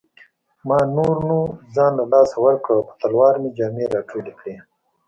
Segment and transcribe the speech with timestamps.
[0.67, 1.39] ما نور نو
[1.75, 4.55] ځان له لاسه ورکړ او په تلوار مې جامې راټولې کړې.